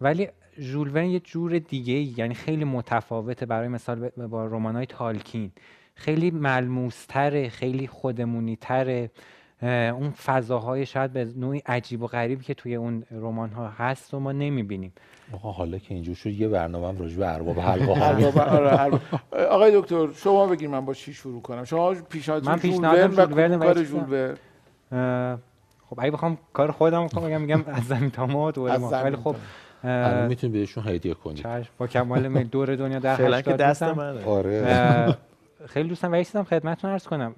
[0.00, 5.50] ولی ژول ورن یه جور دیگه ای یعنی خیلی متفاوته برای مثال با رمان‌های تالکین.
[5.94, 9.10] خیلی ملموستره خیلی خودمونی تره
[9.62, 14.20] اون فضاهای شاید به نوعی عجیب و غریبی که توی اون رمان ها هست و
[14.20, 14.92] ما نمی‌بینیم.
[15.32, 19.00] آقا حالا که اینجور شد یه برنامه هم راجع به ارباب حلقه آره،.
[19.50, 24.34] آقای دکتر شما بگین من با چی شروع کنم؟ شما پیشنهاد من پیشنهادم و ژول
[24.92, 25.38] اه،
[25.90, 29.36] خب اگه بخوام کار خودم کنم میگم میگم از زمین تا ما ولی خب
[29.84, 31.42] الان می‌تونی بهشون هدیه کنی.
[31.78, 33.82] با کمال میل دور دنیا در فعلا که 80 دست.
[33.82, 34.24] منه.
[34.24, 35.16] آره.
[35.66, 37.34] خیلی دوستم و یه چیزم خدمتتون عرض کنم.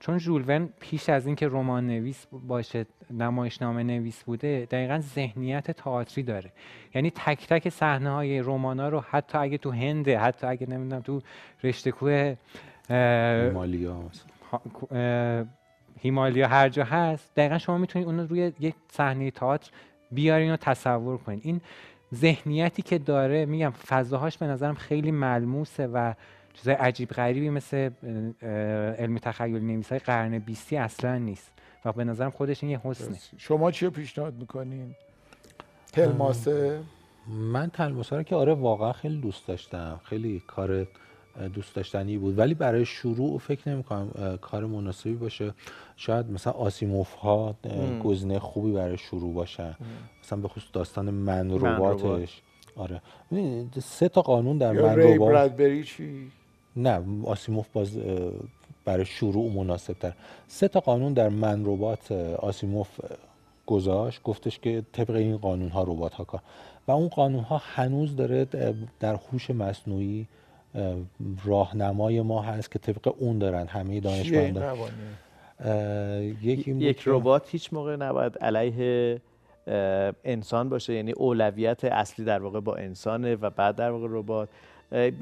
[0.00, 6.22] چون ژول ورن پیش از اینکه رمان نویس باشه نمایشنامه نویس بوده دقیقا ذهنیت تئاتری
[6.22, 6.52] داره.
[6.94, 11.02] یعنی تک تک صحنه های رمان ها رو حتی اگه تو هنده حتی اگه نمی‌دونم
[11.02, 11.20] تو
[11.64, 12.36] رشته کوه
[12.90, 14.26] اه، مالیا مثلا.
[14.52, 15.44] ها- اه،
[16.00, 19.70] هیمالیا هر جا هست دقیقا شما می‌تونید اون رو روی یک صحنه تئاتر
[20.12, 21.40] بیارین و تصور کنین.
[21.42, 21.60] این
[22.14, 26.14] ذهنیتی که داره میگم فضاهاش به نظرم خیلی ملموسه و
[26.54, 27.90] چیزای عجیب غریبی مثل
[28.98, 31.52] علمی تخیل نویسای قرن بیستی اصلا نیست
[31.84, 33.16] و به نظرم خودش این یه حسنه.
[33.36, 34.94] شما چی پیشنهاد می‌کنین؟
[35.92, 36.80] تلماسه؟
[37.28, 40.00] من تلماسه رو که آره واقعا خیلی دوست داشتم.
[40.04, 40.86] خیلی کار
[41.54, 42.38] دوست داشتنی بود.
[42.38, 45.54] ولی برای شروع فکر نمی کنم کار مناسبی باشه.
[45.96, 47.54] شاید مثلا آسیموف ها
[48.04, 49.76] گزینه خوبی برای شروع باشه
[50.22, 52.42] مثلا به خصوص داستان من رباتش.
[52.76, 53.02] آره.
[53.78, 55.82] سه تا قانون در من ربات.
[55.82, 56.30] چی؟
[56.76, 57.98] نه آسیموف باز
[58.84, 60.12] برای شروع مناسب تر
[60.48, 62.88] سه تا قانون در من ربات آسیموف
[63.66, 64.22] گذاشت.
[64.22, 66.40] گفتش که طبق این قانون ها ربات ها کار.
[66.88, 68.46] و اون قانون ها هنوز داره
[69.00, 70.26] در هوش مصنوعی
[71.44, 74.78] راهنمای ما هست که طبق اون دارن همه دانشمندان.
[76.42, 79.20] یک, یک ربات هیچ موقع نباید علیه
[80.24, 84.48] انسان باشه یعنی اولویت اصلی در واقع با انسانه و بعد در واقع ربات.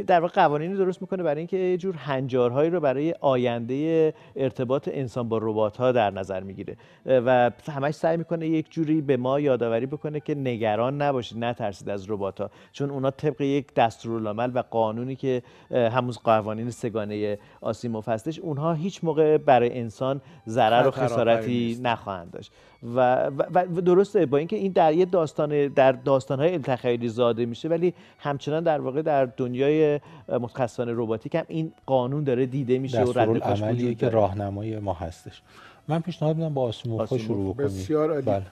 [0.06, 5.28] در واقع قوانینی درست می‌کنه برای اینکه یه جور هنجارهایی رو برای آینده ارتباط انسان
[5.28, 6.76] با ربات ها در نظر می‌گیره.
[7.06, 12.10] و همش سعی می‌کنه یک جوری به ما یادآوری بکنه که نگران نباشید نترسید از
[12.10, 18.38] ربات ها چون اونا طبق یک دستورالعمل و قانونی که همون قوانین سگانه آسیموف هستش
[18.38, 22.52] اونها هیچ موقع برای انسان ضرر و خسارتی نخواهند داشت.
[22.84, 27.94] و, و, درسته با اینکه این در یه داستان در داستان‌های تخیلی زاده میشه ولی
[28.18, 33.42] همچنان در واقع در دنیای متخصصان رباتیک هم این قانون داره دیده میشه و رد
[33.42, 35.42] عملی که راهنمای ما هستش.
[35.88, 37.66] من پیشنهاد میدم با آسیموف شروع کنیم.
[37.66, 38.26] بسیار عالی.
[38.26, 38.46] بله.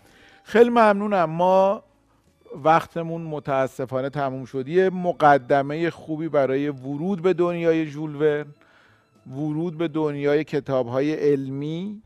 [0.44, 1.24] خیلی ممنونم.
[1.24, 1.82] ما
[2.64, 4.68] وقتمون متاسفانه تموم شد.
[4.68, 8.44] یه مقدمه خوبی برای ورود به دنیای ژول
[9.30, 12.02] ورود به دنیای کتاب های علمی.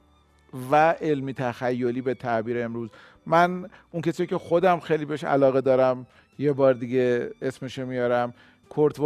[0.70, 2.90] و علمی تخیلی به تعبیر امروز.
[3.26, 6.07] من اون کسی که خودم خیلی بهش علاقه دارم
[6.38, 8.34] یه بار دیگه اسمشو میارم
[8.68, 8.98] کورت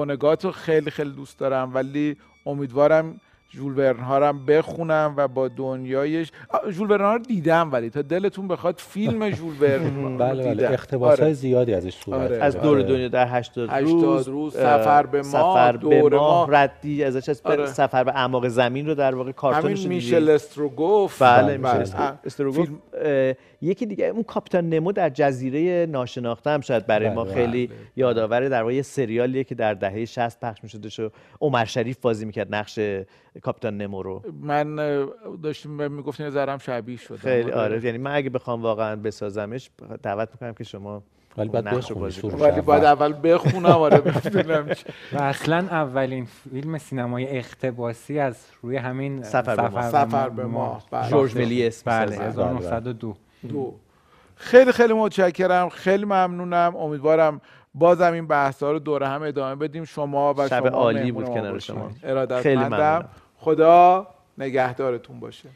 [0.45, 3.21] رو خیلی خیلی دوست دارم ولی امیدوارم
[3.53, 6.33] ژول ورن هم بخونم و با دنیایش
[6.71, 11.33] ژول ورن رو دیدم ولی تا دلتون بخواد فیلم ژول ورن بله بله اقتباس آره.
[11.33, 12.45] زیادی ازش صورت آره.
[12.45, 12.83] از دور آره.
[12.83, 17.67] دنیا در 80 روز, روز سفر به ما سفر به ما ردی ازش از آره.
[17.67, 21.79] سفر به اعماق زمین رو در واقع کارتونش همین میشل استروگوف بله, بله.
[21.79, 22.69] میشل استروگوف
[23.63, 27.77] یکی دیگه اون کاپیتان نمو در جزیره ناشناخته هم شاید برای ما بله، خیلی بله.
[27.97, 32.55] یادآور در واقع سریالیه که در دهه 60 پخش می‌شد و عمر شریف بازی می‌کرد
[32.55, 32.79] نقش
[33.43, 34.23] کاپیتان نمو رو.
[34.43, 34.77] من
[35.43, 37.17] داشتم می‌گفتین زرم شبیه شد.
[37.17, 37.85] خیلی آره.
[37.85, 39.71] یعنی من اگه بخوام واقعا بسازمش
[40.03, 41.03] دعوت می‌کنم که شما
[41.39, 41.67] ولی باید
[42.41, 43.15] ولی باید اول.
[43.23, 44.69] بخونم آره ببینم
[45.13, 50.83] و اصلا اولین فیلم سینمای اقتباسی از روی همین سفر, به ما سفر به ما
[51.11, 53.15] جورج ملیس بله 1902
[53.49, 53.75] دو.
[54.37, 56.77] خیلی خیلی متشکرم خیلی ممنونم.
[56.77, 57.41] امیدوارم
[57.75, 59.85] بازم این بحث ها رو دوره هم ادامه بدیم.
[59.85, 61.91] شما و شب عالی بود کنار شما.
[62.43, 63.09] خیلی ممنونم.
[63.37, 64.07] خدا
[64.39, 65.49] نگهدارتون باشه.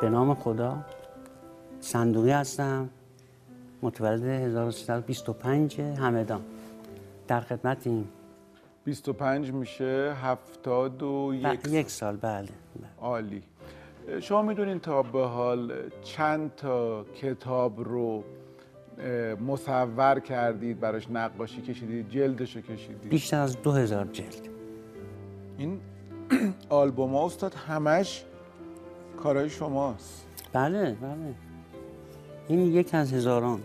[0.00, 0.76] به نام خدا.
[1.80, 2.90] صندوقی هستم.
[3.82, 6.40] متولد 1325 همدان.
[7.28, 8.08] در خدمتیم.
[8.84, 12.16] 25 میشه 71 یک سال.
[12.16, 12.48] بله,
[13.00, 13.42] عالی.
[14.20, 15.72] شما می‌دونین تا به حال
[16.02, 18.24] چند تا کتاب رو
[19.46, 24.48] مصور کردید براش نقاشی کشیدید جلدش رو کشیدید؟ بیشتر از دو هزار جلد.
[25.58, 25.80] این
[26.70, 28.24] آلبوم ها استاد همش
[29.22, 30.26] کارهای شماست.
[30.52, 31.34] بله بله.
[32.48, 33.60] این یک از هزاران.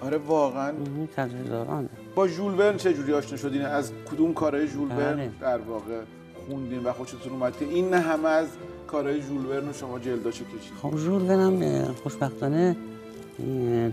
[0.00, 0.72] آره واقعا.
[1.02, 5.16] یک از هزاران با ژول ورن چه جوری آشنا شدین؟ از کدوم کارهای ژول ورن
[5.16, 5.30] بله.
[5.40, 6.00] در واقع
[6.46, 8.48] خوندین و خوشتون اومد که این همه از
[8.86, 12.76] کارهای ژول ورن شما جلداشو کشید خب ژول ورن هم خوشبختانه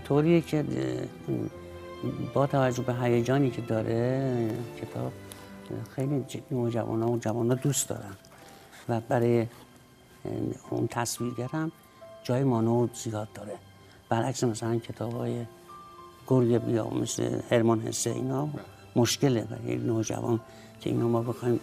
[0.04, 0.64] طوریه که
[2.34, 4.50] با توجه به هیجانی که داره
[4.82, 5.12] کتاب
[5.96, 8.16] خیلی نوجوان و جوان دوست دارن
[8.88, 9.46] و برای
[10.70, 11.72] اون تصویرگرم
[12.22, 13.52] جای مانو زیاد داره.
[14.14, 15.44] برعکس مثلا کتاب های
[16.26, 18.48] گرگ بیا مثل هرمان حسه اینا
[18.96, 20.40] مشکله برای نوجوان
[20.80, 21.60] که اینو ما بخوایم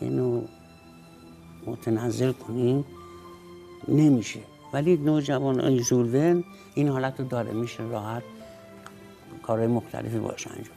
[0.00, 0.42] اینو
[1.66, 2.84] متنزل کنیم
[3.88, 4.40] نمیشه.
[4.72, 6.44] ولی نوجوان ژولون
[6.74, 8.22] این حالت رو داره میشه راحت
[9.42, 10.76] کارهای مختلفی باشه انجام.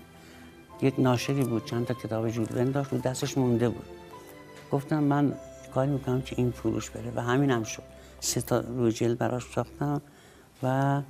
[0.82, 3.86] یک ناشری بود چند تا کتاب ژولون داشت و دستش مونده بود.
[4.72, 5.34] گفتم من
[5.74, 7.84] کاری می‌کنم که این فروش بره و همین هم شد.
[8.20, 10.02] سه تا روی جلد براش ساختم.
[10.64, 11.02] و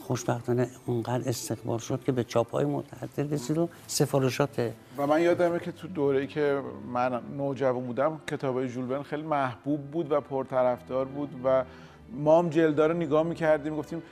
[0.00, 5.58] خوشبختانه اونقدر استقبال شد که به چاپ های متعدد رسید و سفارشات و من یادمه
[5.58, 6.62] که تو دوره‌ای که
[6.92, 11.64] من نوجوان بودم کتاب ژول ورن خیلی محبوب بود و پرطرفدار بود و
[12.12, 14.02] ما هم جلدا رو نگاه می‌کردیم گفتیم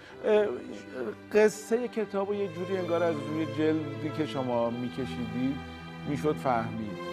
[1.32, 5.56] قصه کتاب رو یه جوری انگار از روی جلدی که شما میکشیدید
[6.08, 7.09] می‌شد فهمید.